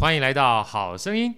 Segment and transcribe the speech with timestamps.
[0.00, 1.34] 欢迎来到好声音。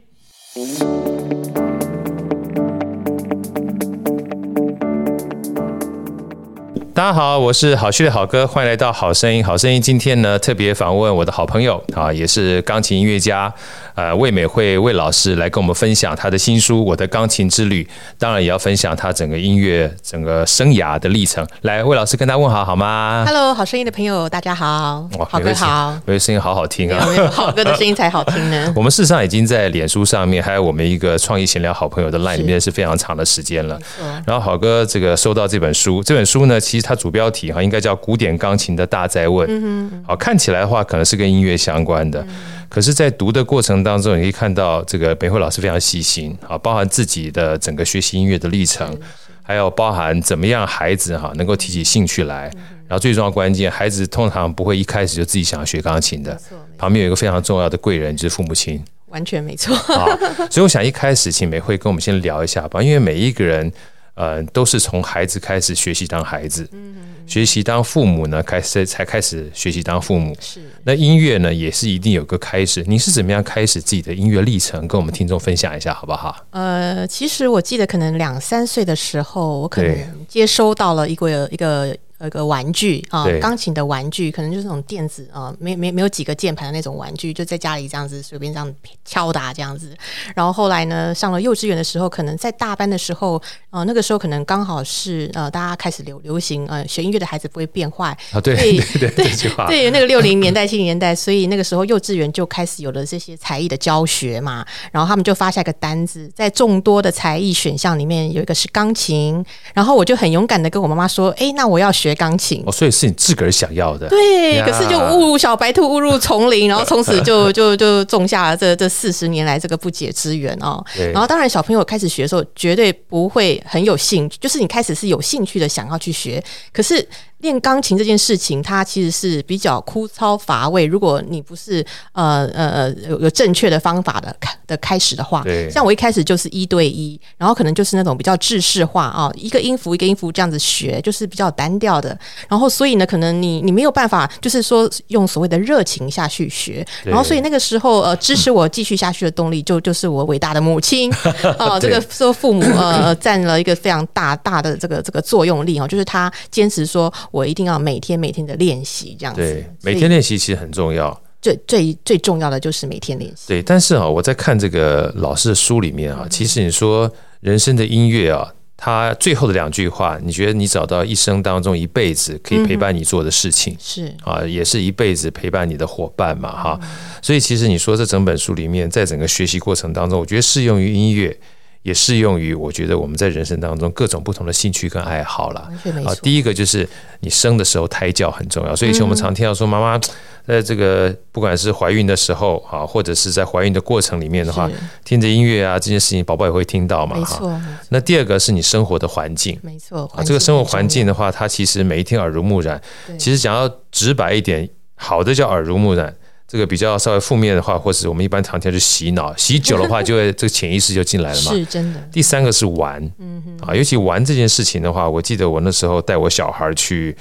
[7.02, 9.44] 大家好，我是好趣的好哥，欢迎来到好声音。
[9.44, 13.52] 好声音今天呢，特别访问我的好朋友啊，也是钢琴音乐家，
[13.96, 17.82] 呃，魏美慧魏老师来跟我们分享他的新书《我的钢琴之旅》，
[18.20, 21.44] 当然也要分享他整个音乐整个生涯的历程。
[21.62, 25.04] 来，魏老师跟他问好好吗？Hello，好声音的朋友，大家好。
[25.18, 28.72] 哇好哥好，我的声音好好听啊，没有好哥的声音才好听呢。
[28.78, 33.76] 我们事实上已经在脸书上面，还有我们一个创意闲聊好朋友的 line 里面是非常长的时间了。
[34.24, 39.48] 然后好哥这个收到这本书，这本书呢，其实它主标题哈应该叫《古典钢琴的大灾问》。
[39.50, 40.04] 嗯。
[40.06, 42.24] 好，看起来的话可能是跟音乐相关的，
[42.68, 48.98] 可是，在读的过程当中，你可以看到这个美慧老师非常细心啊，包含自己的整个学习音乐的历程，
[49.42, 52.50] 还有包含怎么样孩子哈能够提起兴趣来，
[52.86, 56.38] 然后最重要关键，孩子通常不会一开始就自己想要学钢琴的，
[56.76, 58.82] 旁边有一个非常重要的贵人，就是父母亲。
[59.08, 59.74] 完全没错。
[59.94, 60.06] 啊，
[60.50, 63.72] 所以我想一开始请美慧跟我们先聊一下吧，因为每一个人。
[64.14, 70.36] 呃，都是从孩子开始学习当孩子，嗯、哼学习当父母呢，开始才开始学习当父母。
[70.40, 72.84] 是，那音乐呢，也是一定有个开始。
[72.86, 74.86] 你是怎么样开始自己的音乐历程？
[74.86, 76.36] 跟我们听众分享一下，好不好？
[76.50, 79.96] 呃，其实我记得，可能两三岁的时候，我可能
[80.28, 81.96] 接收到了一个一个。
[82.24, 89.92] 有个玩具啊，钢琴的玩具，可能就是那种电子啊，没没没有几个键盘的那种玩具，就在家里这样子随便这样敲打这样子。
[90.34, 104.64] 然后后来呢，上了幼稚园的时候，可能在大班的时候，呃，那个时候可能刚好是呃，大家开始流流行呃，学音乐的孩子不会变坏啊，对对对 对，对那个六零年代七零年代，所以那个时候幼稚园就开始有了这些才艺的教学嘛。
[104.92, 109.44] 然后他们就发下一个单子，在众多的才艺选项里面有一个是钢琴，
[109.74, 112.11] 然后我就很勇敢的跟我妈妈说，哎，那我要学。
[112.14, 114.08] 钢琴哦，所以是你自个儿想要的。
[114.08, 120.84] 对，可是就误入小白兔误入丛林，然后 从此就就就种下了这这四十年来这个不解之缘哦。
[121.12, 126.42] 然后当然小朋友开始学的时候，绝对不会很有兴趣，就是你开始是有兴趣的想要去学，
[126.72, 127.06] 可是。
[127.42, 130.86] 练钢琴这件事情，它其实是比较枯燥乏味。
[130.86, 142.16] 如果你不是呃呃呃有有正确的方法的开的开始的话，像我一开始就是一对一，然后可能就是那种比较制式化啊，一个音符一个音符这样子学，就是比较单调的。
[142.48, 146.86] 然后所以呢，可能你你没有办法，就是说用所谓的热情下去学。
[147.04, 151.12] 然后所以那个时候呃，支持我继续下去的动力就就是我伟大的母亲
[151.58, 157.12] 啊，这个说父母呃占了一个非常大大的这个这个作用力哦，就是他坚持说。
[157.32, 159.40] 我一定要每天每天的练习，这样子。
[159.40, 161.20] 对，每天练习其实很重要。
[161.40, 163.48] 最最最重要的就是每天练习。
[163.48, 176.80] 对，但是啊，我在看这个老师的书里面啊，其实你说人生的音乐啊，他最后的两句话，你觉得你找到一生当中一辈子可以陪伴你做的事情，是啊，也是一辈子陪伴你的伙伴嘛，哈。
[177.20, 181.36] 所以其实你说这整本书里面，在整个学习过程当中，我觉得适用于音乐。
[181.82, 185.68] 也适用于我觉得我们在人生当中各种不同的兴趣跟爱好了。
[186.06, 186.88] 啊，第一个就是
[187.20, 190.00] 你生的时候胎教很重要，所以以前我们常听到说妈妈
[190.46, 194.70] 在这个不管是怀孕的时候啊，或者是在怀孕的过程里面的话，
[195.04, 197.16] 听着音乐啊，这件事情宝宝也会听到嘛。
[197.16, 197.60] 没错。
[197.88, 200.10] 那第二个是你生活的环境，没错。
[200.14, 202.80] 啊，这个生活环境的话，它其实每一天耳濡目染。
[203.18, 206.14] 其实讲要直白一点，好的叫耳濡目染。
[206.52, 211.50] 这个比较稍微负面的话，或是我们一般常听就洗脑， 洗久的话，就会这个潜意识就进来了嘛。
[211.50, 212.00] 是真的。
[212.12, 217.16] 第三个是玩，嗯哼，啊，尤其玩这件事情的话，我记得我那时候带我小孩去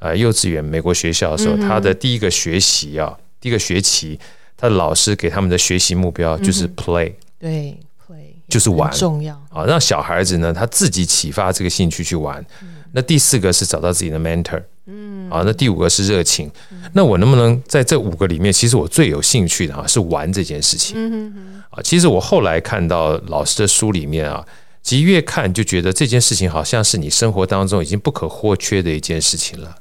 [0.00, 4.20] 呃幼稚园美国学校的时候，他的第一个学习啊，第一个学期，
[4.54, 12.44] 他的老师给他们的学习目标就是 play，对，play 就是玩，重要啊，让小孩子呢他自己启发这个兴趣去玩。
[12.92, 14.62] 那第四个是找到自己的 mentor。
[14.86, 16.50] 嗯，啊，那第五个是热情。
[16.92, 20.94] 那我能不能在这五个里面，其实我最有兴趣的啊是玩这件事情。
[20.96, 21.62] 嗯哼哼。
[21.70, 24.44] 啊，其实我后来看到老师的书里面啊，
[24.82, 29.76] 其实越看就觉得这件事情好像是你生活当中已经不可或缺的一件事情了。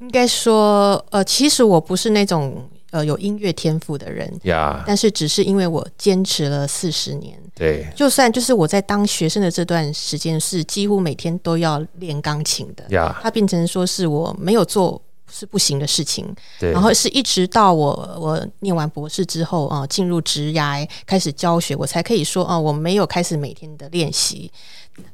[0.00, 2.68] 应该说，呃，其实我不是那种。
[2.94, 16.32] 呃，有音乐天赋的人呀.但是只是因为我坚持了四十年，对，就算就是我在当学生的这段时间是几乎每天都要练钢琴的呀.它变成说是我没有做是不行的事情。
[16.60, 16.70] 对。
[16.70, 24.48] 然后是一直到我我念完博士之后啊，进入职涯开始教学，我才可以说啊，我没有开始每天的练习。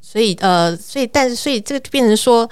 [0.03, 2.47] 所以呃，所以但是所以这个变成说。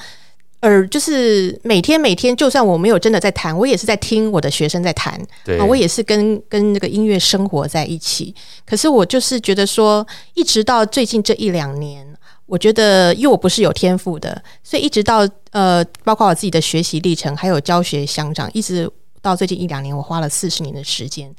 [0.61, 8.35] 而就是每天每天，就算我没有真的在弹，我也是在听我的学生在弹，对啊，我也是跟跟那个音乐生活在一起。
[8.67, 12.05] 可是我就是觉得说，一直到最近这一两年，
[12.47, 18.91] 我觉得因为我不是有天赋的，所以一直到呃，包括我自己的学习历程，还有教学相长，一直
[19.23, 21.33] 到最近一两年，我花了四十年的时间，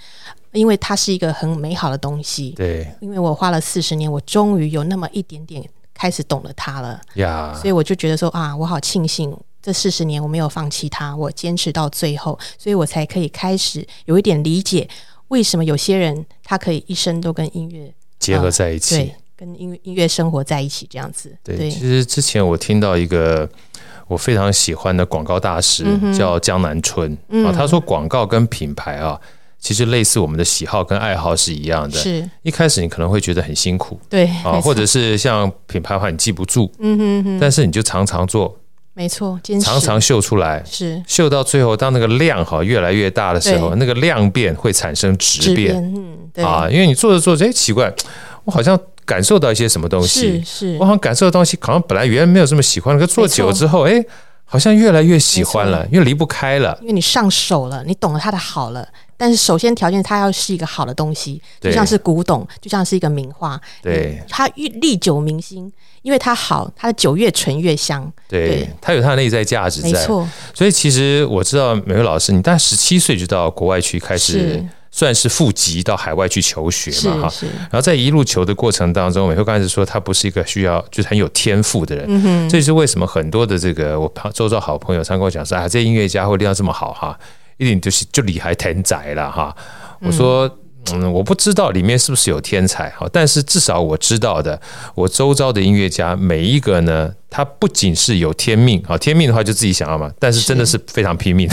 [0.53, 2.51] 因为它是一个很美好的东西。
[2.51, 5.61] 对，因为我花了四十年，我终于有那么一点点。
[5.99, 6.99] 开始懂了他了。
[7.15, 14.87] 呀所以我就觉得说啊，我好庆幸这四十年我没有放弃他，我坚持到最后，所以我才可以开始有一点理解
[15.27, 21.37] 为什么有些人他可以一生都跟音乐结合在一起，呃、对，跟音乐音乐生活在一起这样子。
[21.43, 21.69] 对，对。
[21.69, 23.47] 其实之前我听到一个
[24.07, 29.19] 我非常喜欢的广告大师、嗯、叫江南春啊、嗯，他说广告跟品牌啊。
[29.59, 31.97] 其实类似我们的喜好跟爱好是一样的。
[31.97, 38.57] 是，一开始你可能会觉得很辛苦，对啊，或者是像品牌的话你记不住，嗯哼哼，但是你就常常做，
[38.93, 41.03] 没错，常常秀出来，是。
[41.05, 46.43] 秀到最后，当那个量哈越来越大的时候，那个量变会产生质变，嗯，对。
[46.43, 47.93] 啊，因为你做着做着，哎，奇怪，
[48.45, 54.01] 我好像感受到一些什么东西，是是，我好像感受到东西，好像本来原来没有这么喜欢，可做久了之后，哎，
[54.45, 58.87] 好像越来越喜欢了，越离不开了，因为你上手了，你懂了它的好了。
[59.19, 65.69] 但是首先条件，它要是一个好的东西，就像是古董，就像是一个名画，对，它越历久弥新，
[66.03, 68.69] 因为它好，它的酒越醇越香，对，对。
[68.79, 70.25] 它有它的内在价值在，没错。
[70.53, 77.33] 所以其实我知道美惠老师，你大概十七岁就到国外去开始，算是赴籍到海外去求学嘛，哈，
[77.63, 87.19] 然后在一路求的过程当中，美惠刚才是说他不是一个需要就是很有天赋的人，嗯哼，这就是为什么很多的这个我旁周遭好朋友常跟我讲说啊，这音乐家会练到这么好哈。
[87.59, 89.55] 一定就是就厉害天才了哈！
[90.01, 90.49] 我说，
[90.93, 94.59] 嗯，我不知道里面是不是有天才哈，但是至少我知道的，
[94.95, 101.49] 我周遭的音乐家每一个呢，他不仅是有天命啊，天命的话就自己想要嘛，但是真的是非常拼命，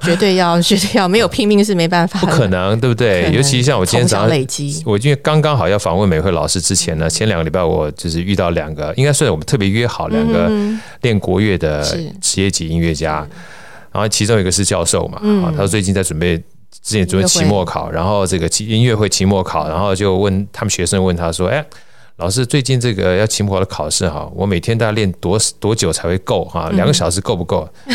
[0.00, 3.28] 绝对要， 绝对要，没有拼命是没办法，不可能，对不对？
[3.32, 10.48] 尤其像我今天早上累积，我因为刚刚好要访问美惠老师之前呢，前两个礼拜我就是遇到两个，应该算我们特别约好两个
[11.00, 11.82] 练国乐的
[12.20, 13.26] 职业级音乐家。
[13.92, 16.36] 然后其中一个是教授嘛，啊、嗯，他最近在准备，
[16.82, 21.64] 之前准备期末考，然后这个音乐会期末考，然后就问他们学生问他说：“哎，
[22.16, 26.70] 老师，最近这个要期末考的考试哈，我每天大概练多多久才会够哈？
[26.72, 27.94] 两个小时够不够？”嗯、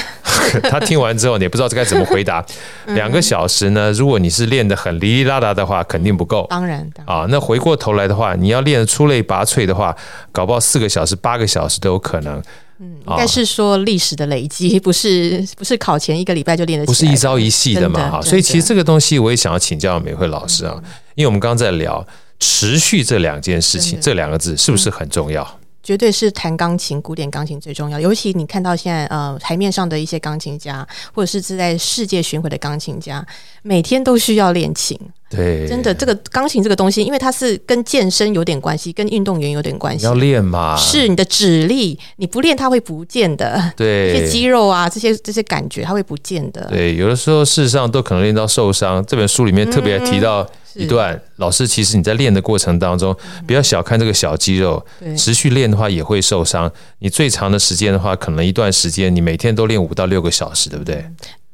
[0.69, 2.45] 他听完之后，你也不知道该怎么回答。
[2.87, 6.45] 两个小时呢，如果你是练得很哩哩啦啦的话，肯定不够。
[6.49, 9.95] 当然，当然啊，那回过头来的话，你要练得出类拔萃的话，
[10.31, 12.41] 搞不好四个小时、八个小时都有可能。
[12.79, 18.21] 嗯，应该是说历史的累积，不是 不是考前一个礼拜就练得起，不是一朝一夕的嘛哈。
[18.21, 20.81] 所以其实这个东西我也想要请教美惠老师啊，
[21.15, 22.05] 因为我们刚刚在聊
[22.39, 25.59] 持续这两件事情，这两个字是不是很重要？
[25.81, 27.97] 绝对是弹钢琴，古典钢琴最重要。
[27.97, 33.25] 尤其你看到现在呃台面上的一些钢琴家，或者是是在世界巡回的钢琴家，
[33.63, 34.99] 每天都需要练琴。
[35.29, 40.05] 对，真的，这个钢琴这个东西，因为它是跟健身有点关系，跟运动员有点关系。
[40.05, 40.75] 要练嘛？
[40.77, 43.73] 是你的指力，你不练它会不见的。
[43.75, 46.65] 对，这些肌肉啊，这些这些感觉，它会不见的。
[46.69, 49.05] 对，有的时候事实上都可能练到受伤。
[49.05, 50.41] 这本书里面特别提到。
[50.43, 53.15] 嗯一段老师，其实你在练的过程当中，
[53.47, 54.85] 不要小看这个小肌肉，
[55.17, 56.71] 持续练的话也会受伤。
[56.99, 61.03] 你最长的时间的话，可能一段时间你每天都练五到六个小时，对不对？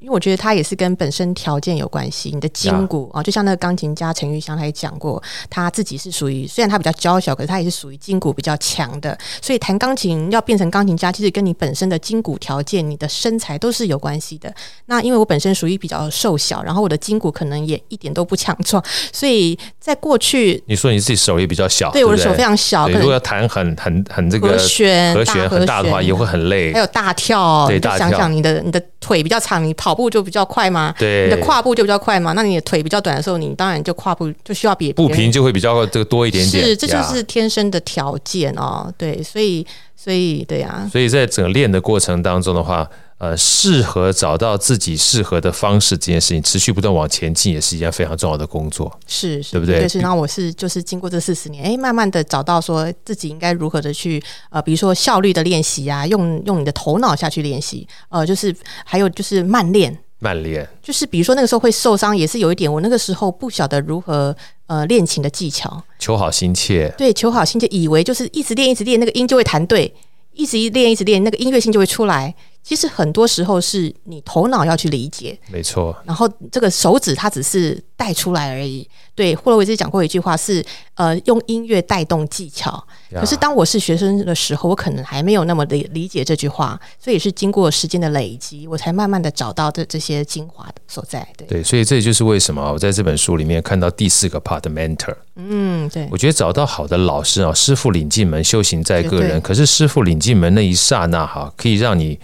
[0.04, 9.18] 因为我觉得它也是跟本身条件有关系，你的筋骨啊，就像那个钢琴家陈玉香他也讲过，他自己是属于虽然他比较娇小，可是他也是属于筋骨比较强的。
[9.42, 14.54] 所以弹钢琴要变成钢琴家，其实跟你本身的筋骨条件、你的身材都是有关系的。
[14.88, 18.84] 那因为我本身属于比较瘦小，然后我的筋骨可能也一点都不强壮，
[19.14, 30.64] 所以在过去，你说你自己手也比较小，对，我的手非常小，如果要弹很很很这个和弦和弦很大的话，也会很累，还有大跳，对，大跳，想想你的你的腿比较长，你跑步就比较快。
[30.74, 30.96] 吗？
[30.98, 32.32] 对，你的跨步就比较快嘛。
[32.32, 36.66] 那你的腿比较短的时候，你当然就跨步就需要比步频就会比较这个多一点点。
[36.66, 38.92] 是，这就是天生的条件哦。
[38.98, 40.90] 对，所以，所以，对呀、啊。
[40.90, 48.92] 所以在整个练的过程当中的话，呃，适合找到自己适合的方式，这件事情持续不断往前进，也是一件非常重要的工作。
[49.08, 49.80] 是，是对不对？
[49.80, 50.00] 对，是。
[50.00, 58.54] 然后我是就是经过这四十年，哎，慢慢的找到说自己应该如何的去呃，比如说效率的练习啊，用用你的头脑下去练习，呃，就是
[58.84, 59.98] 还有就是慢练。
[60.20, 62.72] 慢练就是，比如说那个时候会受伤，也是有一点。
[62.72, 64.34] 我那个时候不晓得如何
[64.68, 66.88] 呃练琴的技巧，求好心切。
[66.98, 69.94] 对，求好心切，以为就是一直练一直练，那个音就会弹对，
[70.32, 72.34] 一直一练一直练，那个音乐性就会出来。
[72.64, 75.94] 其实很多时候是你头脑要去理解，没错。
[76.06, 78.88] 然后这个手指它只是带出来而已。
[79.14, 80.66] 对，霍洛维兹讲过一句话是，
[80.96, 82.84] 呃，用音乐带动技巧。
[83.14, 91.28] 可是当我是学生的时候，我可能还没有那么的理解这句话，所以也是经过时间的累积，我才慢慢的找到这这些精华的所在。
[91.38, 95.16] 对，对，所以这也就是为什么我在这本书里面看到第四个 part mentor。
[95.36, 99.32] 嗯，对，我觉得找到好的老师啊，师傅领进门，修行在个人。
[99.32, 102.18] 对可是师傅领进门那一刹那哈，可以让你。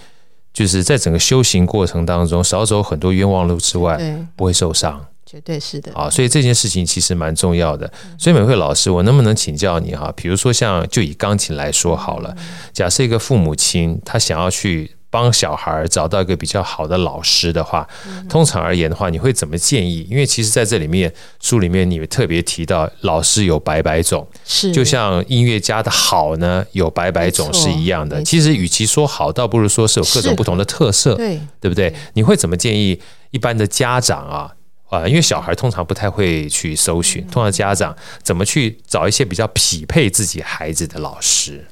[0.60, 3.98] 就是在整个修行过程当中，少走很多冤枉路之外，
[4.36, 6.10] 不会受伤，绝对是的啊。
[6.10, 7.90] 所以这件事情其实蛮重要的。
[8.18, 10.12] 所以美惠老师，我能不能请教你哈？
[10.18, 12.36] 比如说，像就以钢琴来说好了，
[12.74, 14.92] 假设一个父母亲他想要去。
[15.10, 17.88] 帮小孩找到一个比较好的老师的话，
[18.30, 20.08] 通常而言的话，你会怎么建议？
[20.10, 21.12] 因为其实在这里面
[21.42, 28.22] 书里面，你特别提到老师有百百种，是就像音乐家的好呢，有百百种是一样的。
[28.24, 31.94] 其实与其说好，倒不如说是有各种不同的特色，对对不对？
[32.14, 33.00] 你会怎么建议
[33.32, 34.54] 一般的家长啊？
[34.90, 41.66] 啊，因为小孩通常不太会去搜寻，通常家长怎么去找一些比较匹配自己孩子的老师？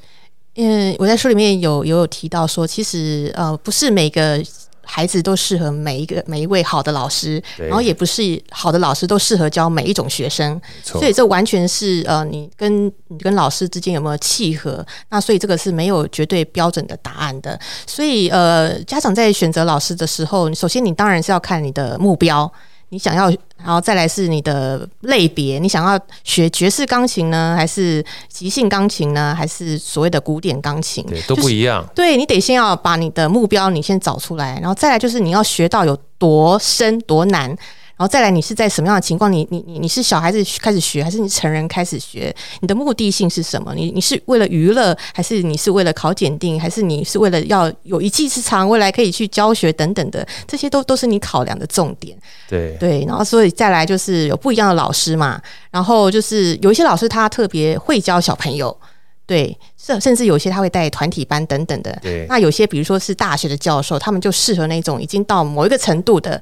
[0.57, 4.43] 嗯，我在书里面有有有提到说，其实呃，不是每个
[4.81, 17.59] 孩子都适合每一个每一位好的老师，然后也不是好的老师都适合教每一种学生，所以这完全是呃，你跟你跟老师之间有没有契合，那所以这个是没有绝对标准的答案的。
[17.85, 22.51] 所以呃，家长在选择老师的时候，首先你当然是要看你的目标。
[22.89, 31.05] 你想要，然后再来是你的类别，你想要学爵士钢琴呢，还是即兴钢琴呢，还是所谓的古典钢琴？
[31.05, 31.81] 对，都不一样。
[31.81, 37.55] 就是、对，你得先要把你的目标你先找出来，然后再来就是你要学到有多深多难。
[37.97, 39.31] 然后再来，你是在什么样的情况？
[39.31, 42.33] 你你你你是小孩子开始学，还是你成人开始学？
[42.59, 43.73] 你的目的性是什么？
[43.73, 50.25] 你你是为了娱乐，还是你是为了考检定，还是你是为了要有一技之长，未来可以去教学等等的？
[50.47, 52.15] 这些都都是你考量的重点。
[52.47, 58.77] 对对，然后所以再来就是有不一样的老师嘛，然后就是有一些老师他特别会教小朋友，
[59.25, 61.97] 对，甚甚至有些他会带团体班等等的。
[62.03, 66.39] 对，那有些比如说是大学的教授，他们就适合那种已经到某一个程度的。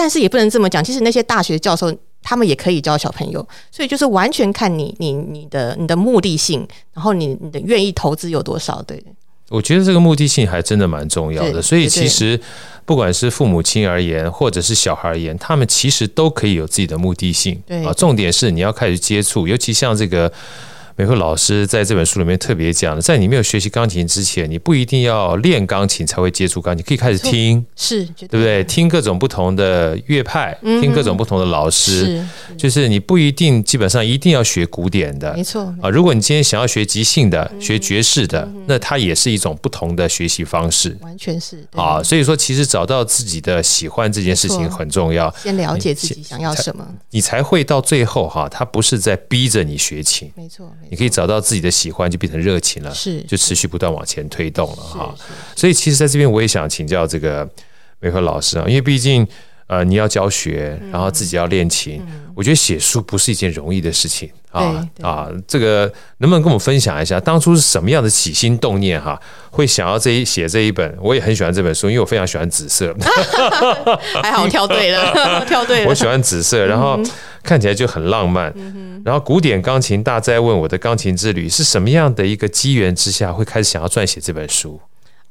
[0.00, 8.80] 但是也不能这么讲，其实那些大学教授他们也可以教小朋友，所以就是完全看你你你的你的目的性，然后你你的愿意投资有多少。
[8.82, 9.04] 对，
[9.50, 11.60] 我觉得这个目的性还真的蛮重要的。
[11.60, 12.40] 所以其实
[12.86, 17.62] 不管是父母亲而言，或者是小孩而言，他们其实都可以有自己的目的性。
[17.66, 20.32] 对啊，重点是你要开始接触，尤其像这个。
[21.00, 28.28] 美惠老师在这本书里面特别讲的，在你没有学习钢琴之前，你不一定要练钢琴才会接触钢琴，可以开始听，是，对。
[28.28, 28.62] 不对？
[28.64, 32.22] 听各种不同的乐派，听各种不同的老师，
[32.54, 35.88] 就是你不一定基本上一定要学古典的，没错啊。
[35.88, 42.02] 如果你今天想要学即兴的，学爵士的，那它也是一种不同的学习方式，完全是啊。
[42.02, 50.70] 所以说，其实找到自己的喜欢这件事情很重要，先了解自己想要什么，你才会到最后哈，他不是在逼着你学琴，没错。
[50.90, 55.14] 你可以找到自己的喜欢，就变成热情了，是就持续不断往前推动了哈。
[55.56, 57.48] 所以其实在这边我也想请教这个
[58.00, 59.26] 美和老师啊，因为毕竟
[59.70, 62.02] 呃你要教学，然后自己要练琴，
[62.34, 65.28] 我觉得写书不是一件容易的事情啊啊。
[65.46, 65.82] 这个
[66.18, 69.20] 能不能跟我们分享一下，当初是什么样的起心动念哈，
[69.52, 70.92] 会想要这一写这一本？
[71.00, 72.92] 我也很喜欢这本书，因为我非常喜欢紫色。
[74.20, 75.88] 还好跳对了， 跳对了。
[75.88, 77.00] 我喜欢紫色，然后。
[77.42, 84.78] 看起来就很浪漫，嗯、然后古典钢琴大哉问我的钢琴之旅是什么样的一个机缘之下会开始想要撰写这本书？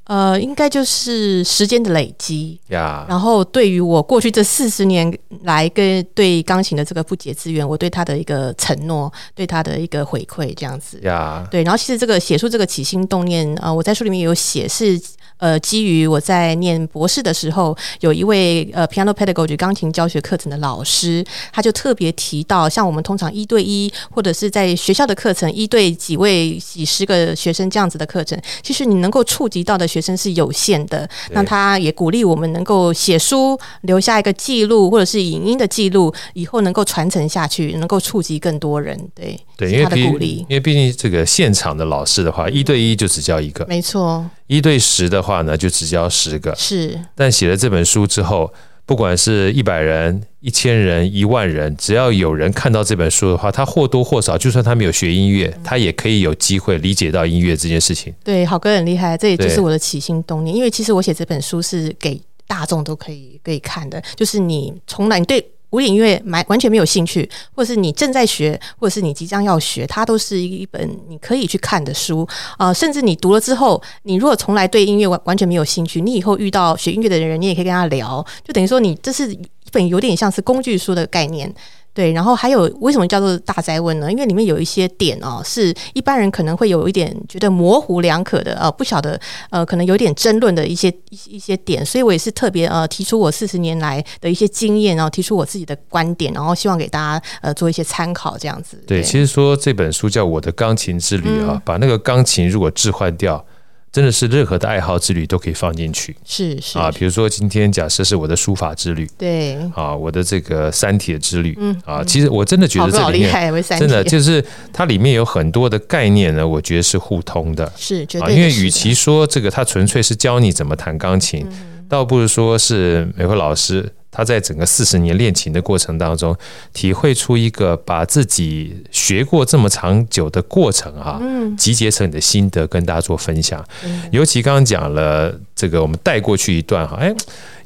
[0.10, 3.06] 呃，应该就是时间的累积呀。
[3.08, 11.48] 然后对于我过去这四十年来跟对钢琴的这个不解之缘，我对他的一个承诺，对他的一个回馈，这样子呀。
[11.52, 15.00] 对，然后其实这个写出这个起心动念，呃，我在书里面有写是。
[15.40, 31.10] 呃，基于我在念博士的时候，有一位呃 piano pedagogy 钢琴教学课程的老师，他就特别提到，像我们通常一对一或者是在学校的课程，一对几位几十个学生这样子的课程，其实你能够触及到的学生是有限的。
[31.32, 39.00] 那他也鼓励我们能够写书，留下一个记录，或者是影音的记录，以后能够传承下去，能够触及更多人。
[39.16, 44.26] 对，对，因为他的鼓励，因为毕竟这个现场的老师的话，一对一就只教一个，没错。
[44.48, 46.56] 一对十的话呢，就只教十个。
[46.56, 48.54] 是，但写了这本书之后，
[48.86, 58.14] 不管是一百人、一千人、一万人，只要有人看到这本书的话，他或多或少，就算他没有学音乐，他也可以有机会理解到音乐这件事情。
[58.24, 60.56] 对，好哥很厉害，这也就是我的起心动念。
[60.56, 65.46] 因为其实我写这本书是给大众都可以可以看的，就是你从来你对。
[65.70, 72.74] 古典音乐买完全没有兴趣，或者是你正在学，或者是你即将要学，它都是一本你可以去看的书啊、呃。
[72.74, 79.40] 甚至你读了之后，你如果从来对音乐完完全没有兴趣，你以后遇到学音乐的人，你也可以跟他聊，就等于说你这是一
[79.72, 81.54] 本有点像是工具书的概念。
[82.00, 84.10] 对，然后还有为什么叫做大灾问呢？
[84.10, 98.82] 因为里面有一些点哦，是一般人可能会有一点觉得模糊两可的，呃，不晓得，呃，可能有点争论的一些一一些点，所以我也是特别呃提出我四十年来的一些经验，然后提出我自己的观点，然后希望给大家呃做一些参考，这样子。
[98.88, 103.46] 对，对其实说这本书叫《我的钢琴之旅》啊，嗯、把那个钢琴如果置换掉。
[103.92, 106.78] 真的是任何的爱好之旅都可以放进去，是是。
[106.78, 109.56] 啊，比如说今天假设是我的书法之旅，对。
[109.74, 121.48] 啊，我的这个三铁之旅，嗯啊，其实我真的觉得这里面真的就是它里面有很多的概念呢，我觉得是互通的，是绝对啊，因为与其说这个它纯粹是教你怎么弹钢琴，
[121.88, 123.92] 倒不如说是美慧老师。
[124.12, 126.36] 他在整个四十年练琴的过程当中，
[126.74, 131.22] 体会出一个把自己学过这么长久的过程啊，
[131.58, 133.64] 集结成你的心得跟大家做分享。
[134.12, 137.14] 尤其刚刚讲了这个，我们带过去一段哈，哎，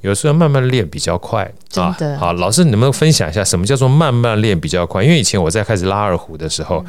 [0.02, 1.96] 有时候慢慢练比较快啊。
[2.20, 5.04] 好，老师，你能不能分享一下什么叫做慢慢练比较快？
[5.04, 6.86] 因为以前我在开始拉二胡的时候。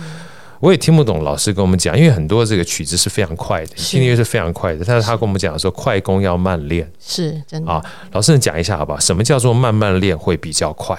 [0.64, 4.82] 我也听不懂老师跟我们讲，因为很多这个曲子是非常快的，听音乐是非常快的。
[4.82, 7.84] 但是他跟我们讲说，快攻要慢练，是真的啊。
[8.12, 8.98] 老师，你讲一下好不好？
[8.98, 10.98] 什么叫做慢慢练会比较快？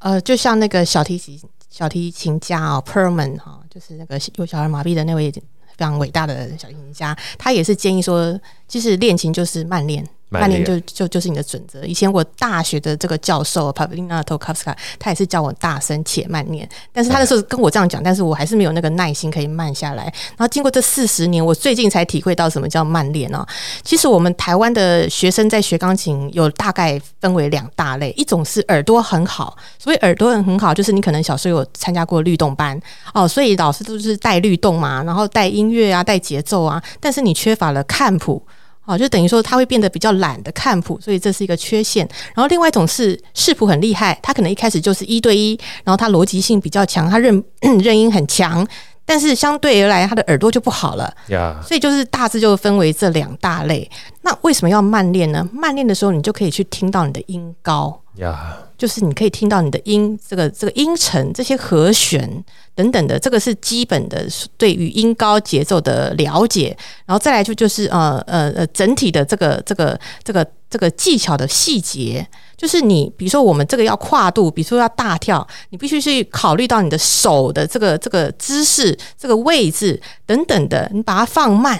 [0.00, 5.42] 呃，就像那个小提琴小提琴家哦，Perlman 哈，就是那个有小儿麻痹的那位非
[5.78, 10.06] 常伟大的小提琴家，他也是建议说，其实练琴就是慢练。
[10.40, 11.84] 慢练就就就是你的准则。
[11.84, 16.68] 以前我大学的这个教授 Pavlina Tokavska，他也是叫我大声且慢练。
[16.92, 20.04] 但是他那时候跟我这样讲，但是我还是没有那个耐心可以慢下来。
[20.04, 23.46] 然后经过这四十年，我最近才体会到什么叫慢练哦。
[23.82, 32.80] 其实我们台湾的学生在学钢琴有大概分为两大类，一种是耳朵很好，所以耳朵很好，就是你可能小时候有参加过律动班
[33.12, 38.42] 哦，所以老师都是带律动嘛，然后带音乐啊，带节奏啊，但是你缺乏了看谱。
[38.84, 42.06] 好，就等于说他会变得比较懒的看谱，所以这是一个缺陷。
[42.34, 47.42] 然后另外一种是视谱很厉害，他可能一开始就是一对一，然后他逻辑性比较强，他认
[47.80, 48.66] 认音很强，
[49.04, 51.12] 但是相对而来他的耳朵就不好了。
[51.28, 51.60] Yeah.
[51.62, 53.90] 所以就是大致就分为这两大类。
[54.22, 55.48] 那为什么要慢练呢？
[55.52, 58.00] 慢练的时候，你就可以去听到你的音高。
[58.16, 58.36] Yeah.
[58.76, 64.26] 就是你可以听到你的音，这个这个音程，这些和弦等等的，这个是基本的
[64.56, 66.76] 对于音高节奏的了解，
[67.06, 81.78] 然后再来就就是呃呃呃整体的这个这个这个这个技巧的细节，就是你比如说我们这个要跨度，比如说要大跳，你必须去考虑到你的手的这个这个姿势、这个位置等等的，你把它放慢，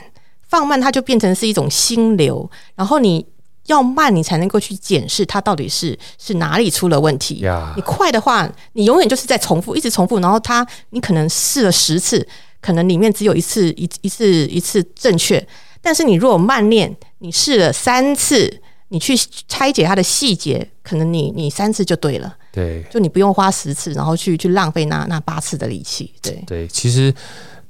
[0.49, 3.27] 放慢它就变成是一种心流，然后你。
[3.67, 7.47] 要慢，你才能够去检视它到底是是哪里出了问题。
[7.77, 12.27] 你快的话，你永远就是在重复，一直重复，然后它你可能试了十次，
[12.61, 15.47] 可能里面只有一次一一次一次正确。
[15.81, 18.61] 但是你如果慢练，你试了三次，
[18.93, 19.15] 你去
[19.49, 22.37] 拆解它的细节，可能你你三次就对了。
[22.53, 26.13] 对，就你不用花十次，然后去去浪费那那八次的力气。
[26.23, 27.13] 对对，其实。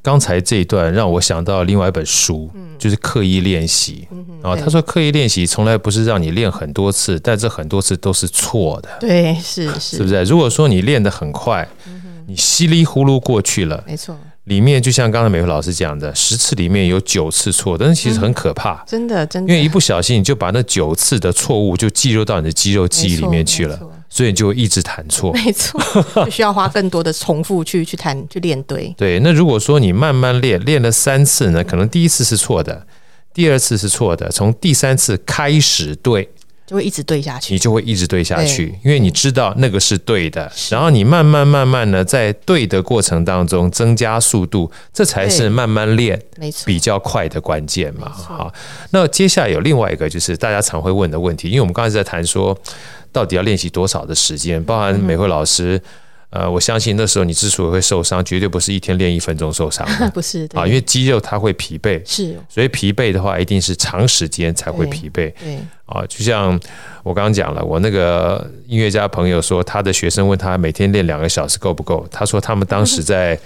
[0.05, 4.09] 刚才这一段让我想到另外一本书，就是刻意练习。
[4.43, 8.89] 然后他说，刻意练习从来不是让你练很多次，但这很多次都是错的。
[8.99, 10.25] 对，是是，是不是？
[10.25, 11.69] 如果说你练得很快，
[12.27, 14.19] 你稀里糊涂过去了，没错。
[14.45, 19.53] 里面就像刚才美慧老师讲的，十次里面有九次错，但是其实很可怕，真的真的。
[19.53, 23.79] 因为一不小心，你就把那九次的错误就记录到你的肌肉记忆里面去了。
[24.09, 25.81] 所以你就一直弹错，没错，
[26.17, 28.93] 就 需要花更多的重复去去弹去练对。
[28.99, 32.87] 对，那如果说你慢慢练，练了三次呢，可能第一次是错的，
[33.33, 36.29] 第二次是错的，从第三次开始对，
[36.73, 40.51] 就会一直对下去，你就会一直对下去，因为你知道那个是对的。
[40.71, 48.09] 然后你慢慢慢慢呢，在对的过程当中增加速度，这才是慢慢练，没错，比较快的关键嘛。
[48.09, 48.51] 好，
[48.91, 52.59] 那接下来有另外一个就是大家常会问的问题，因为我们刚才在谈说。
[53.15, 54.65] 到底要练习多少的时间？
[54.65, 55.79] 包含美慧老师，
[56.33, 65.31] 呃，我相信那时候你之所以会受伤，绝对不是一天练一分钟受伤的， 不是啊，因为肌肉它会疲惫，是，所以疲惫的话，一定是长时间才会疲惫。
[65.39, 66.59] 对，啊，就像
[67.03, 72.07] 我刚刚讲了，我那个音乐家朋友说，他的学生问他每天练两个小时够不够？
[72.11, 73.39] 他说他们当时在。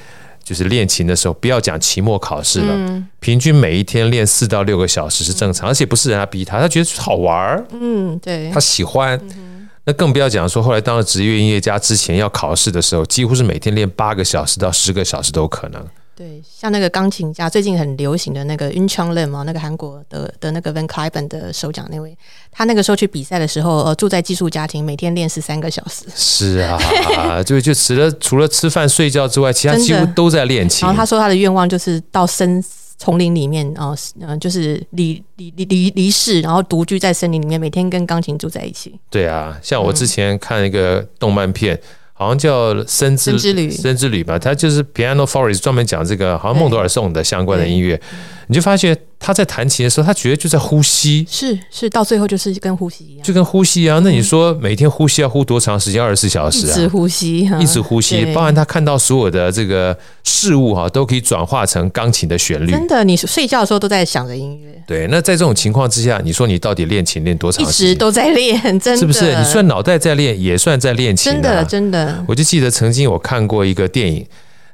[0.46, 9.20] 就是练琴的时候，不要讲期末考试了，嗯、平均每一天练四到六个小时是正常，嗯、而且不是人家逼他，他觉得好玩儿，嗯，对，他喜欢。
[9.36, 9.55] 嗯、
[9.86, 15.80] 那更不要讲说，后来当了职业音乐家之前要考试的时候，几乎是每天练八个小时到十个小时都可能。
[16.16, 22.16] 对，像那个钢琴家最近很流行的那个 Yn Chang Lim 嘛，那个韩国的的那个 Van Cliburn 的首奖那位，
[22.50, 26.06] 他那个时候去比赛的时候，呃，住在寄宿家庭，每天练十三个小时。
[26.16, 30.86] 是啊， 就就除了除了吃饭睡觉之外，其他几乎都在练琴。
[30.86, 32.64] 然后他说他的愿望就是到森
[32.98, 38.98] 丛林里面啊，嗯、呃，就是离离离离离世，然后独居在森林里面，每天跟钢琴住在一起。
[39.10, 41.74] 对啊，像我之前看一个动漫片。
[41.74, 41.80] 嗯
[42.18, 48.00] 好像叫《森之之旅》，森之旅吧，它就是 Piano Forest 专门讲这个，好像孟德尔颂的相关的音乐，
[48.46, 48.96] 你就发现。
[49.18, 54.00] 他在弹琴的时候，他觉得就在呼吸，是是，到最后就是跟呼吸一样，就跟呼吸一样。
[54.04, 56.02] 那你说每天呼吸要呼多长时间？
[56.02, 62.70] 二十四小时啊，一直呼吸，一直呼吸，包含他看到所有的这个事物哈，都可以转化成钢琴的旋律。
[62.70, 64.80] 真的，你睡觉的时候都在想着音乐。
[64.86, 67.88] 对，那在这种情况之下，你说你到底练琴练多长时间？
[67.88, 69.34] 一直都在练，真的，是不是？
[69.36, 71.32] 你算脑袋在练，也算在练琴。
[71.32, 72.22] 真的，真的。
[72.28, 74.24] 我就记得曾经我看过一个电影，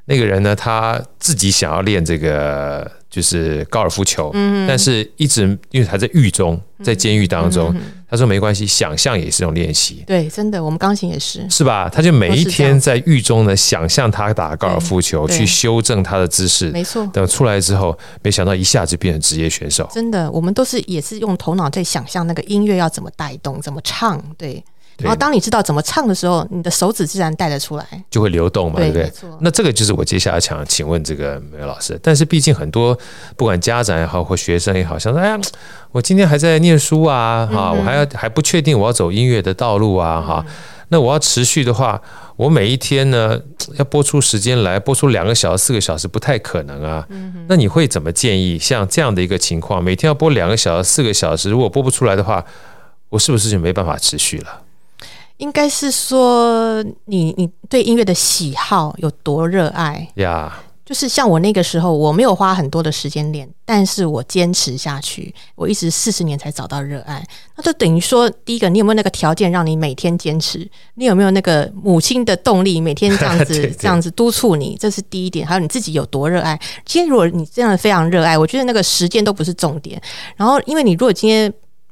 [0.05, 2.91] 那个人呢，他自己想要练这个。
[3.13, 7.71] 就是高尔夫球，嗯，但是一直因为还在狱中，在监狱当中，
[8.09, 10.03] 他说没关系，想象也是一种练习。
[10.07, 11.87] 对，真的，我们钢琴也是，是吧？
[11.87, 17.05] 他就每一天在狱中呢，想象他打高尔夫球，去修正他的姿势，没错。
[17.13, 19.87] 等出来之后，没想到一下子变成职业选手。
[19.93, 24.63] 真的，我们都是也是用头脑在想象那个音乐要怎么带动，怎么唱，对。
[24.99, 29.29] 然后，当你知道怎么唱的时候，你的手指自然带得出来，就会流动嘛，对，对不对？
[29.41, 31.99] 那这个就是我接下来想请问这个梅老师。
[32.01, 32.97] 但是，毕竟很多
[33.35, 35.39] 不管家长也好，或学生也好，想说：“哎呀，
[35.91, 40.53] 我今天还在念书啊，哈、嗯，我还要还不确定我要走音乐的道路啊，哈、嗯。
[40.89, 41.99] 那我要持续的话，
[42.35, 43.39] 我每一天呢
[43.77, 47.03] 要播出时间来播出两个小时、四个小时，不太可能啊。
[47.09, 48.59] 嗯、那你会怎么建议？
[48.59, 52.45] 像这样的一个情况，每天要播两个小时、四个小时，如果播不出来的话，
[53.09, 54.61] 我是不是就没办法持续了？
[55.37, 60.73] 应该是说你你对音乐的喜好有多热爱呀？Yeah.
[60.85, 67.25] 就是像我那个时候，我没有花很多的时间练，但是我坚持下去，我一直四十年才找到热爱。
[67.55, 70.69] 那就等于说，第一个，你有没有那个条件让你每天坚持？
[70.95, 74.77] 你有没有那个母亲的动力，每天这样子 这样子督促你？
[74.77, 75.47] 这是第一点。
[75.47, 76.59] 还有你自己有多热爱？
[76.85, 79.99] 今天如果你这样非常热爱，我觉得那个时间都不是重点。
[80.35, 81.51] 然后，因为你如果今天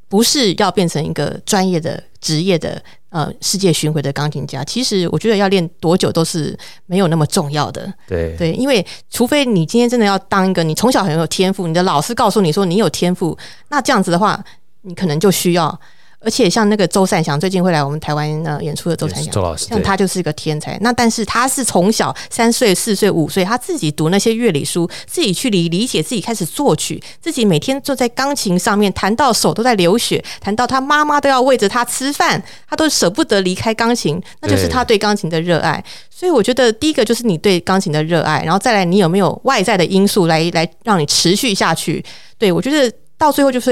[0.09, 2.83] 不是要变成一个专业的职业的。
[3.11, 7.93] 呃，世界巡回的钢琴家，其实我觉得要练多久都是没有那么重要的。
[8.07, 13.37] 对对，因为除非你今天真的要当一个，你从小很有天赋，你的老师告诉你说你有天赋，
[13.69, 14.43] 那这样子的话，
[14.81, 15.79] 你可能就需要。
[16.23, 20.77] 而且像那个周善祥最近会来我们台湾呃演出的周善祥，周老师，像他就是一个天才。
[20.81, 35.83] 那但是他是从小三岁、四岁、五岁，他自己读那些乐理书，自己去理理解，自己开始作曲，自己每天坐在钢琴上面弹到手都在流血，弹到他妈妈都要喂着他吃饭，他都舍不得离开钢琴，那就是他对钢琴的热爱。
[36.09, 42.05] 所以我觉得第一个就是你对钢琴的热爱，然后再来你有没有外在的因素来来让你持续下去。
[42.37, 42.95] 对，我觉得。
[43.21, 43.69] 到最后就是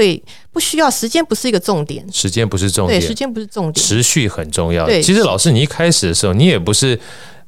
[0.52, 2.06] 不需要时间，不是一个重点。
[2.12, 4.86] 时间不是重点，对，时间不是重点，持续很重要。
[4.86, 6.96] 对，其实老师，你一开始的时候，你也不是。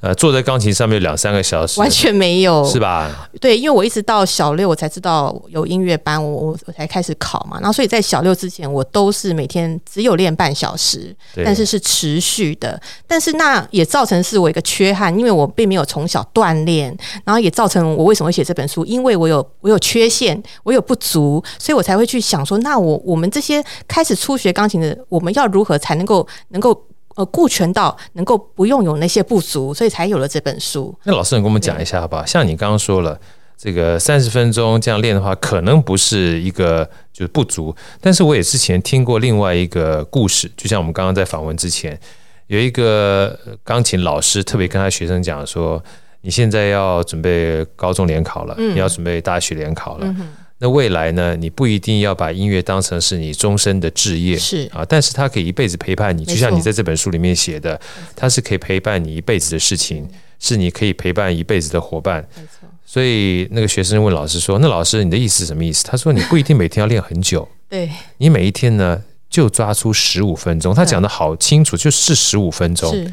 [0.02, 3.30] 呃，坐在钢琴上面两三个小时，完全没有，是吧？
[3.40, 7.56] 对，因为我一直到小六我才知道有音乐班，我我我才开始考嘛。
[7.60, 12.82] 然后所以在小六之前，我都是每天只有练半小时，但是是持续的。
[13.06, 16.92] 但是那也造成是我一个缺憾，因为我并没有从小锻炼，
[17.24, 18.84] 然后也造成我为什么会写这本书？
[18.84, 26.88] 因为我有我有缺陷，我有不足，所以我才会去想说，那我我们这些开始初学钢琴的，我们要如何才能够能够。
[27.16, 30.94] 呃，顾全到能够不用有那些不足，所以才有了这本书。
[31.04, 32.24] 那老师，你跟我们讲一下好不好？
[32.24, 33.18] 像你刚刚说了，
[33.56, 37.74] 这个三十分钟这样练的话，可能不是一个就是不足。
[38.00, 41.98] 但是我也之前听过另外一个故事，就像我们刚刚在访问之前，
[42.46, 45.82] 有一个钢琴老师特别跟他学生讲说
[46.22, 50.06] ：“你现在要准备高中联考了，嗯、你要准备大学联考了。
[50.06, 51.34] 嗯”那未来呢？
[51.34, 57.78] 你不一定要把音乐当成是你终身的志业，是啊，但是它可以一辈子陪伴你，就像你在这本书里面写的，
[58.14, 62.24] 它是可以陪伴你一辈子的事情，是你可以陪伴一辈子的伙伴。
[62.36, 62.68] 没错。
[62.86, 73.12] 所以那个学生问老师说：“那老师，你的意思是什么意思？”他说：“你不一定每天要练很久，对，你每一天呢就抓出十五分钟。”他讲的好清楚，就是十五分钟。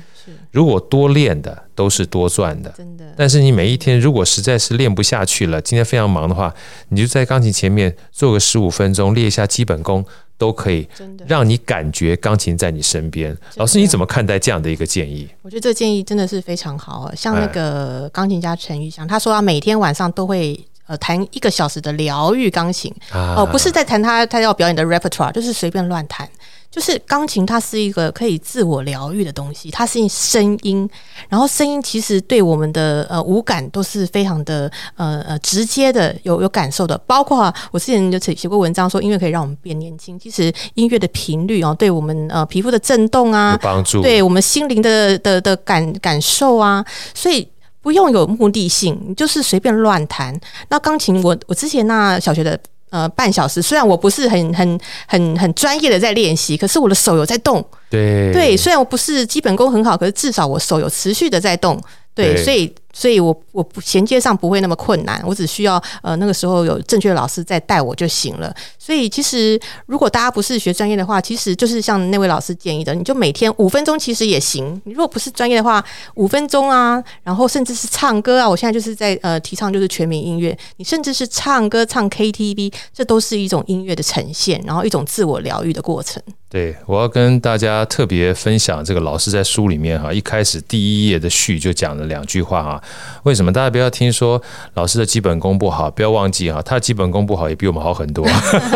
[0.51, 3.05] 如果多练的都是多赚的，真的。
[3.15, 6.53] 但是你每一天如果实在是练不下去了，今天非常忙的话，
[6.89, 10.05] 你就在钢琴前面做个十五分钟，练一下基本功，
[10.37, 10.87] 都可以，
[11.27, 13.35] 让你感觉钢琴在你身边。
[13.55, 15.27] 老师，你怎么看待这样的一个建议？
[15.41, 17.13] 我觉得这建议真的是非常好啊。
[17.15, 26.27] 像那个钢琴家陈玉祥，他说他每天晚上都会呃弹一个小时的疗愈钢琴，哦，不是在弹他他要表演的 repertoire，就是随便乱弹。
[26.71, 30.87] 就是钢琴，它是一个可以自我疗愈的东西，它是声音，
[31.27, 36.95] 然后声音其实对我们的呃五感都是非常的呃呃直接的有有感受的。
[36.99, 40.17] 包括我之前就写写过文章说，音乐可以让我们变年轻。
[40.19, 47.47] 其实音乐的频率哦，对我们呃皮肤的震动啊，帮助，对我们心灵的的的感感受啊，所以
[47.81, 50.39] 不用有目的性，你就是随便乱弹。
[50.67, 52.59] 那钢琴我，我我之前那小学的。
[52.89, 53.61] 呃，半小时。
[53.61, 57.63] 虽然我不是很很很很专业的在练习，可是我的手有在动。
[57.89, 61.81] 对对，虽然我不是基本功很好，可是至少我手有持续的在动。
[62.23, 62.73] 对，所以。
[62.91, 68.53] 所以我我不衔接上不会那么困难，我只需要呃那个时候有正确的老师在带我就行了。
[68.79, 74.81] 所以其实如果大家不是学专业的话，其实就是像那位老师建议的，你就每天五分钟其实也行。
[74.85, 75.81] 你如果不是专业的话，
[76.15, 86.21] 五分钟啊，然后甚至是唱歌啊，我现在就是在呃提倡就是全民音乐，你甚至是唱歌唱 KTV，这都是一种音乐的呈现，然后一种自我疗愈的过程。
[86.49, 92.83] 对，我要跟大家特别分享这个老师在书里面哈，一开始第一页的序就讲了两句话哈。
[93.23, 94.41] 为什么大家不要听说
[94.73, 95.89] 老师的基本功不好？
[95.89, 98.25] 不要忘记哈，他的基本功不好也比我们好很多，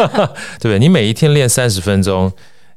[0.61, 0.79] 对不对？
[0.79, 2.31] 你每一天练三十分钟。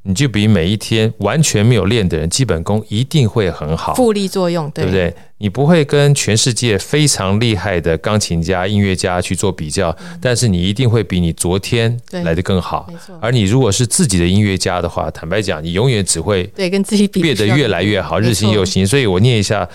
[0.07, 5.13] 你就比每一天完全没有练的人，基本功一定会很好，复利作用，对，对不对？
[5.39, 12.89] 你不会跟全世界非常厉害的钢琴家、音乐家去做比较，嗯、但是你一定会比你昨天来的更好。
[13.19, 18.87] 而你如果是自己的音乐家的话，坦白讲，你永远只会对跟自己比，变得越来越好，日新又新。
[18.87, 19.67] 所以我念一下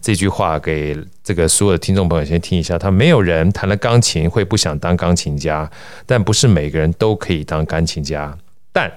[0.00, 5.68] 这句话给这个所有的听众朋友先听一下：他没有人弹了钢琴会不想当钢琴家，
[6.06, 8.38] 但不是每个人都可以当钢琴家，
[8.72, 8.88] 但。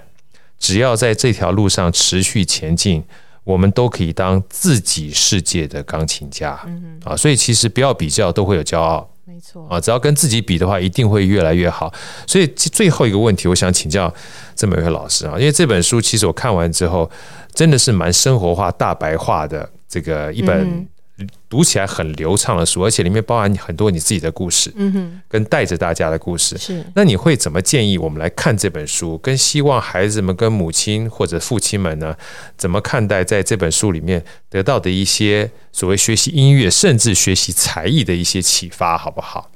[0.64, 3.04] 只要在这条路上持续前进，
[3.44, 6.58] 我们都可以当自己世界的钢琴家。
[6.66, 9.06] 嗯啊，所以其实不要比较，都会有骄傲。
[9.26, 11.94] 没错啊，只要跟自己比的话，一定会越来越好。
[12.26, 14.14] 所以最后一个问题，我想请教
[14.56, 17.12] 这么一位老师啊，因为这本书其实我看完之后，
[17.54, 20.88] 真的是蛮生活化、大白话的这个一本。
[21.18, 26.58] 嗯读起来很流畅的书，而且里面包含很多你自己的故事，嗯哼，跟带着大家的故事。
[26.58, 29.16] 是，那你会怎么建议我们来看这本书？
[29.20, 32.16] 跟希望孩子们跟母亲或者父亲们呢，
[32.58, 39.52] 怎么看待在这本书里面得到的一些所谓学习音乐，甚至学习才艺的一些启发，好不好？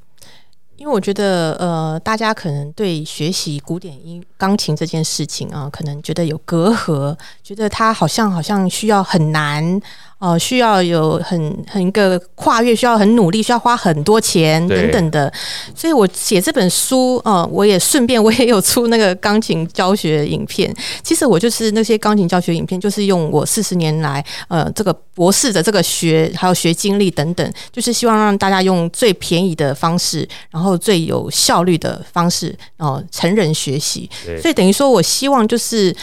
[0.75, 9.81] 因为我觉得，呃，大家可能对学习古典音钢琴这件事情啊，可能觉得有隔阂，觉得它好像好像需要很难。
[10.19, 15.31] 哦、呃，需要有很很一个跨越，需要很努力，需要花很多钱等等的。
[15.75, 20.75] 所以我写这本书，呃，我也顺便我也有出那个钢琴教学影片。
[21.03, 34.09] 其实我就是那些钢琴教学影片，就是用我四十年来呃这个博士的这个学还有学经历等等，就是希望让大家用最便宜的方式，然后最有效率的方式，哦、呃，成人学习。
[34.41, 35.95] 所以等于说我希望就是。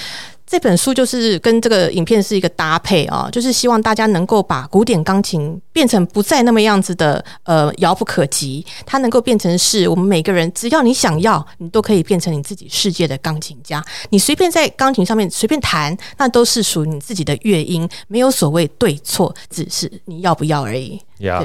[0.46, 13.82] 这本书就是跟这个影片是一个搭配啊，就是希望大家能够把古典钢琴变成不再那么样子的呃遥不可及，它能够变成是我们每个人只要你想要，你都可以变成你自己世界的钢琴家。
[14.10, 21.00] 你随便在钢琴上面随便弹，那都是属于你自己的乐音，没有所谓对错，只是你要不要而已。
[21.20, 21.42] 呀，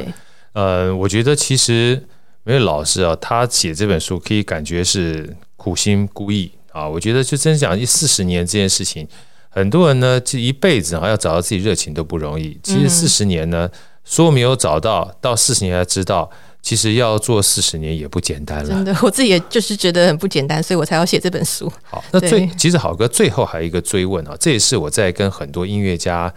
[0.52, 2.06] 呃，我觉得其实
[2.44, 6.50] 没有老师啊，他写这本书可以感觉是苦心孤诣。
[6.80, 9.08] 啊，我觉得就真讲一四十年这件事情，
[9.50, 12.58] 很多人呢，这一辈子啊要找到自己热情都不容易。
[12.64, 13.70] 其实四十年呢，
[14.06, 16.30] 说没有找到，到四十年才知道，
[16.62, 18.70] 其实要做四十年也不简单了。
[18.70, 21.72] 真的，我自己也就是觉得很不简单，所以我才要写这本书。
[21.84, 26.34] 好，那最其实好哥最后还有一个追问啊，这也是我在跟很多音乐家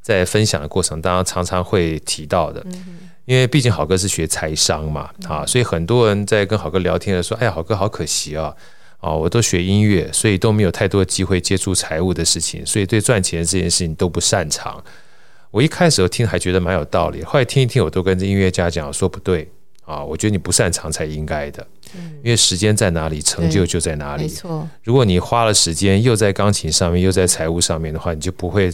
[0.00, 2.64] 在分享的过程当中常常会提到的，
[3.24, 8.44] 因为毕竟好哥是学财商嘛，啊，所以很多人在跟好哥聊天的时候，哎呀，好哥好可惜啊。
[8.44, 8.56] 哦，
[9.10, 14.82] 我都学音乐，所以都没有太多机会接触财务的事情，所以对赚钱这件事情都不擅长。
[15.50, 19.50] 我一开始听还觉得蛮有道理，后来听一听，我都跟这音乐家讲说不对
[19.84, 21.66] 啊，我觉得你不擅长才应该的，
[22.22, 24.22] 因为时间在哪里，成就就在哪里。
[24.22, 28.70] 没错，如果你花了时间又在钢琴上面，又在财务上面的话，你就不会。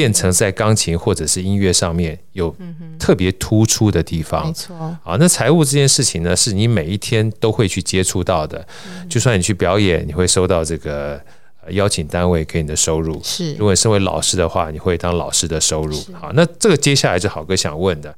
[0.00, 2.56] 变成在钢琴或者是音乐上面有
[2.98, 4.74] 特别突出的地方，没错。
[5.04, 8.66] 啊，那财务这件事情呢，是你每一天都会去接触到的。
[9.10, 11.20] 就算你去表演，你会收到这个
[11.68, 13.20] 邀请单位给你的收入。
[13.22, 15.94] 是，如果你身为老师的话，你会当老师的收入。
[16.18, 18.08] 好，那这个接下来是好哥想问的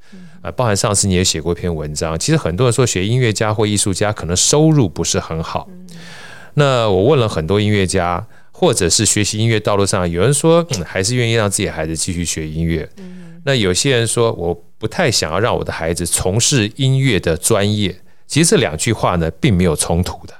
[0.40, 5.68] 啊，包含上次你也写过一篇文章，其实很多人说学音乐家或艺术家可能收入不是很好。
[6.54, 8.24] 那我问了很多音乐家。
[8.62, 12.88] 或者是学习音乐道路上，有人说还是愿意让自己的孩子继续学音乐。
[13.44, 17.92] 那有些人说我不太想要让我的孩子从事音乐的专业。
[18.28, 20.34] 其实这两句话呢，并没有冲突的。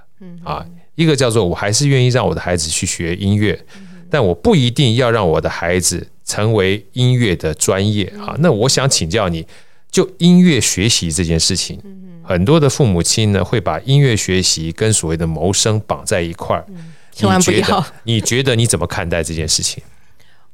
[0.45, 3.61] 啊，一个叫做我还是愿意让我的孩子去学音乐，
[4.09, 8.37] 但我不一定要让我的孩子成为音乐的专业啊。
[8.39, 9.45] 那我想请教你，
[9.91, 11.81] 就音乐学习这件事情，
[12.23, 16.65] 很多的父母亲呢会把音乐学习跟所谓的谋生绑在一块儿。
[17.13, 17.85] 千万不要！
[18.05, 19.83] 你觉得你怎么看待这件事情？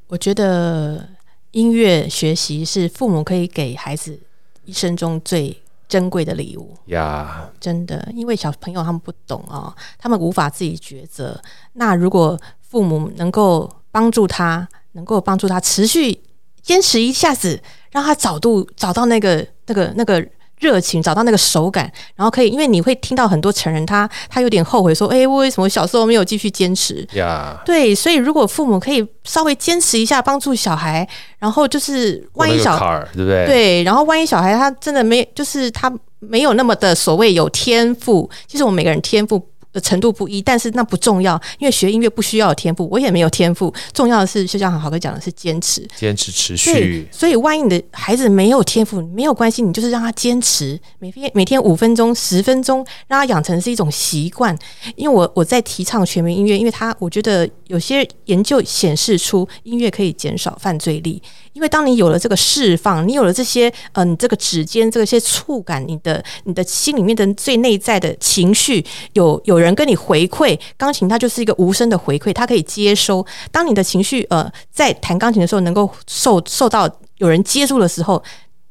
[0.09, 1.09] 我觉得
[1.53, 4.21] 音乐学习是父母可以给孩子
[4.65, 5.57] 一生中最
[5.89, 11.41] 珍贵的礼物呀.真的，因为小朋友他们不懂啊，他们无法自己抉择。
[11.75, 16.21] 那如果父母能够帮助他，能够帮助他持续
[16.61, 20.29] 坚持一下子，让他找度找到那个那个那个。
[20.61, 27.07] 热情找到那个手感，然后可以，因为你会听到很多成人他他有点后悔说，哎，我为什么小时候没有继续坚持？
[27.13, 33.47] 呀，对，所以如果父母可以稍微坚持一下，帮助小孩，然后就是万一小孩，对不对？
[33.47, 39.49] 对，然后万一小孩他真的没，就是他没有那么的所谓有天赋，其实我们每个人天赋。
[39.73, 43.73] 的程度不一，但是那不重要，因为学音乐不需要有天赋，我也没有天赋。
[43.93, 47.07] 重要的是，就像好哥讲的是坚持，坚持持续。
[47.11, 54.57] 所以，万一你的孩子没有天赋，没有关系，你就是让他坚持，每天每天五分钟、十分钟，让他养成是一种习惯。
[54.97, 61.21] 因为我我在提倡全民音乐，因为他我觉得有些研究显示出音乐可以减少犯罪率。
[61.59, 73.27] 因为当你有了这个释放，你有了这些，嗯、呃，这个指尖这些触感，你的你的心里面的最内在的情绪，有有人跟你回馈，钢琴它就是一个无声的回馈，它可以接收。
[73.51, 78.23] 当你的情绪，呃，在弹钢琴的时候，能够受受到有人接住的时候，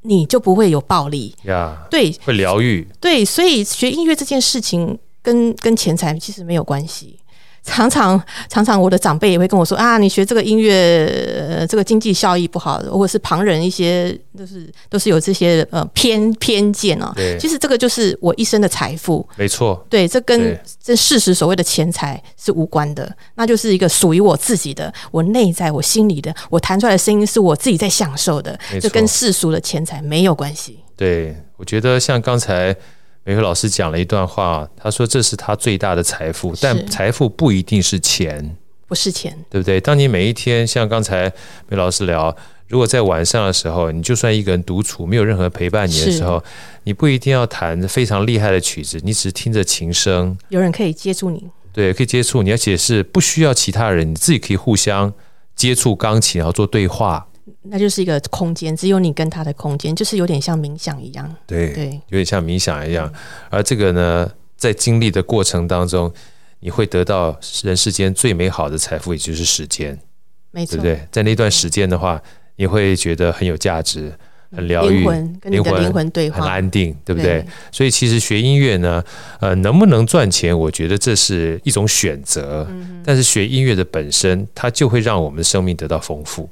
[0.03, 1.77] 你就不会有暴力呀。
[1.83, 2.87] Yeah, 对，会疗愈。
[3.01, 7.19] 对，所以学音乐这件事情跟跟钱财其实没有关系。
[7.67, 11.05] 常常常常，我的长辈也会跟我说啊，你学这个音乐，
[11.49, 17.11] 呃，这个经济效益不好，或者是旁人一些都是都是有这些呃偏偏见哦。
[17.15, 19.27] 对其实这个就是我一生的财富。
[19.35, 19.85] 没错。
[19.89, 30.79] 对，这跟这事实所谓的钱财是无关的，那就是一个属于我自己的，我内在我心里的，我弹出来的声音是我自己在享受的，没错这跟世俗的钱财没有关系。
[30.95, 32.75] 对，我觉得像刚才。
[33.27, 38.55] 美慧老师讲了一段话，他说这是他最大的财富，但财富不一定是钱，
[38.87, 39.81] 不是钱，对不对？
[39.81, 41.29] 当你每一天像刚才
[41.67, 42.33] 梅老师聊，
[42.69, 46.41] 如果在晚上的时候，你就算一个人独处，没有任何陪伴你的时候，
[46.85, 55.13] 你不一定要弹非常厉害的曲子，你只是听着琴声，有人可以接触你，对，可以接触你，而且是不需要其他人，你自己可以互相
[55.53, 57.27] 接触钢琴，然后做对话。
[57.63, 61.35] 那就是一个空间，只有你跟他的空间，就是有点像冥想一样。
[61.45, 63.11] 对对，有点像冥想一样。
[63.49, 66.11] 而这个呢，在经历的过程当中，
[66.59, 69.97] 你会得到人世间最美好的财富，也就是时间。
[70.51, 71.07] 没错，对不对？
[71.11, 72.21] 在那段时间的话，
[72.55, 74.11] 你会觉得很有价值，
[74.51, 77.41] 很疗愈，灵魂跟你的灵魂对话，很安定，对不对？
[77.41, 77.45] 对。
[77.71, 79.03] 所以其实学音乐呢，
[79.39, 82.65] 呃，能不能赚钱，我觉得这是一种选择。
[82.69, 83.01] 嗯。
[83.05, 86.49] 但是学音乐的本身，它就会让我们的生命得到丰富。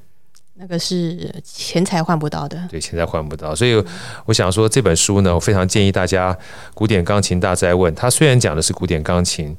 [0.66, 3.54] 那个是钱财换不到的，对，钱财换不到。
[3.54, 3.80] 所以
[4.26, 6.34] 我想说，这本书呢，我非常建议大家
[6.74, 7.94] 《古典钢琴大灾问》。
[7.96, 9.56] 它虽然讲的是古典钢琴，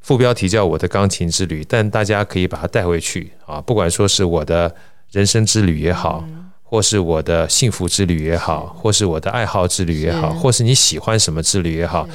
[0.00, 4.74] 副标题叫《我的钢琴之旅》，但大家可以把它带回去啊，不管说是我的
[5.10, 6.24] 人生之旅也好，
[6.62, 12.08] 或是我的幸福之旅也好，或是我的爱好之旅也好，或是你喜欢什么之旅也好，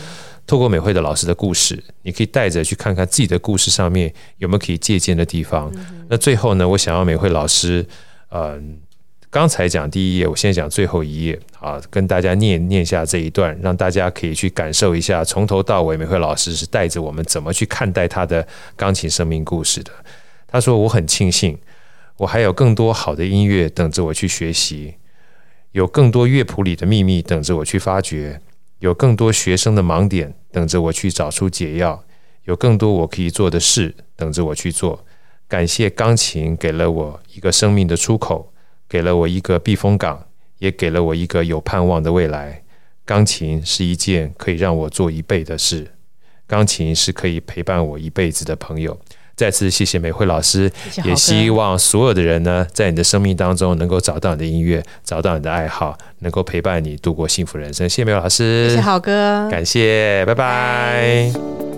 [0.47, 5.71] 透过美慧的老师的故事，你可以带着去看看自己的故事上面有没有可以借鉴的地方。
[6.09, 7.85] 那最后呢，我想要美慧老师。
[8.33, 8.79] 嗯，
[9.29, 19.91] 刚才讲第一页，我现在讲最后一页啊，跟大家念念下这一段，让大家可以去感受一下，从头到尾，美惠老师是带着我们怎么去看待他的钢琴生命故事的。
[20.47, 21.57] 他说：“我很庆幸，
[22.17, 24.95] 我还有更多好的音乐等着我去学习，
[25.71, 28.41] 有更多乐谱里的秘密等着我去发掘，
[28.79, 32.03] 有更多学生的盲点等着我去找出解药，
[32.45, 35.05] 有更多我可以做的事等着我去做。”
[35.51, 38.53] 感谢钢琴给了我一个生命的出口，
[38.87, 40.27] 给了我一个避风港，
[40.59, 42.63] 也给了我一个有盼望的未来。
[43.03, 45.91] 钢琴是一件可以让我做一辈子的事，
[46.47, 48.97] 钢琴是可以陪伴我一辈子的朋友。
[49.35, 57.89] 再次谢谢美惠老师，谢谢也希望所有的人呢，在你的生命当中能够找到你的音乐，找到你的爱好，能够陪伴你度过幸福人生。
[57.89, 61.29] 谢谢美慧老师，谢谢好哥，感谢，拜拜。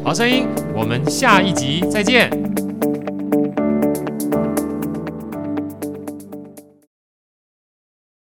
[0.03, 2.62] 好声音，我们下一集再见。